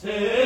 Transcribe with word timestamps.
تھے 0.00 0.41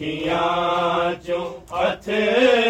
کیا 0.00 1.10
جو 1.24 1.38
ہتھے 1.72 2.69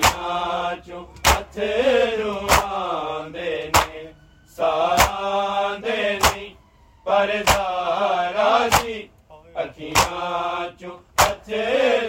دنیا 0.00 0.72
چوں 0.86 1.04
پتھروں 1.24 2.48
آندے 2.64 3.54
نے 3.66 4.04
سارا 4.56 5.74
دے 5.82 6.02
نہیں 6.14 6.54
پر 7.06 7.30
زارا 7.46 8.66
سی 8.72 9.02
اکھیاں 9.54 10.68
چوں 10.78 10.96
پتھر 11.16 11.99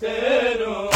چو 0.00 0.95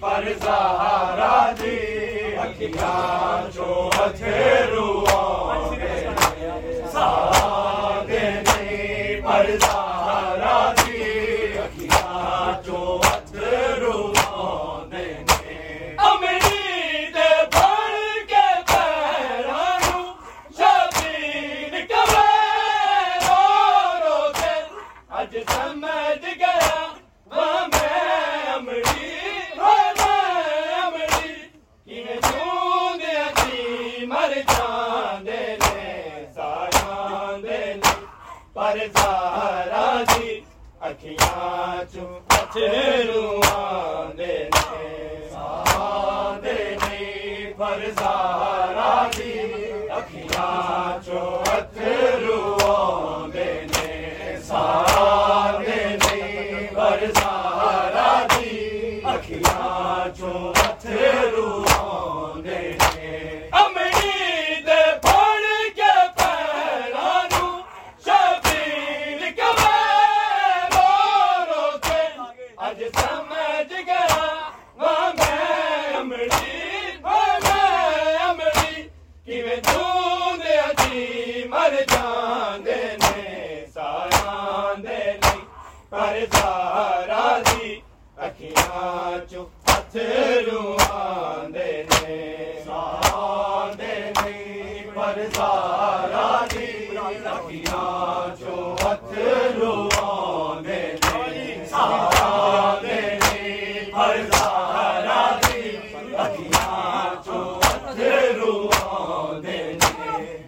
پر 0.00 0.32
سہارا 0.40 1.52
دی 1.60 1.96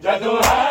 کدو 0.09 0.68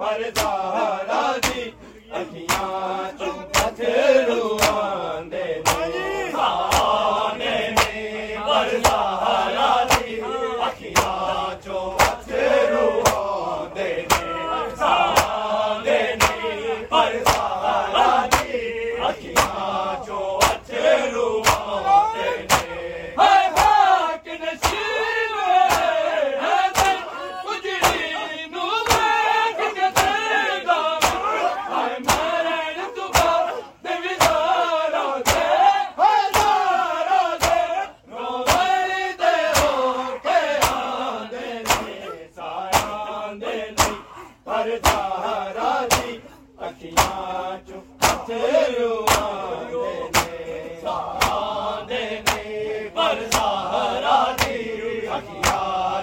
پردہ 0.00 0.50
راضی 1.08 1.70
اکھیاں 2.10 3.18
چمپا 3.18 3.49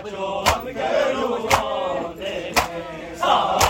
چوک 0.02 0.64
کے 0.66 1.14
لوگ 1.14 1.54
آتے 1.54 2.34
ہیں 2.34 3.16
سارے 3.16 3.67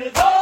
حافظ 0.00 0.39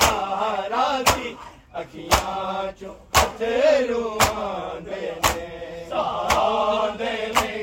سہارا 0.00 0.86
کی 1.06 1.34
اکھیاں 1.74 2.70
چو 2.80 2.92
تھے 3.38 3.56
روان 3.88 4.84
دے 4.86 5.10
سہارا 5.88 6.88
دے 6.98 7.53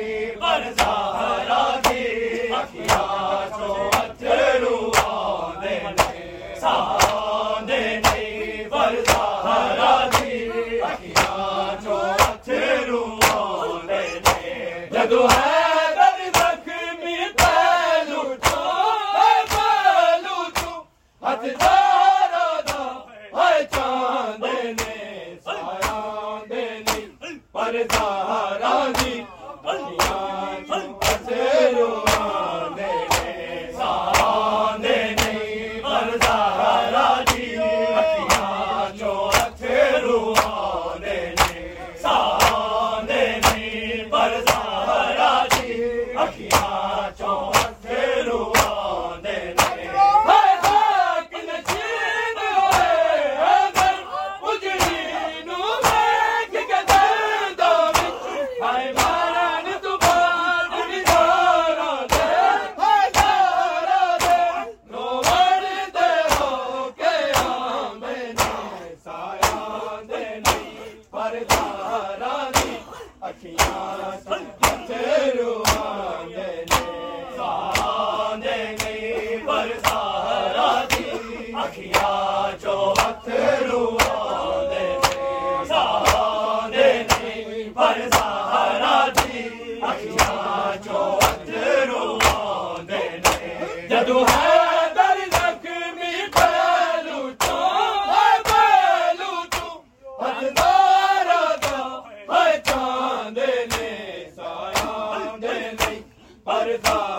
مردان 106.72 107.11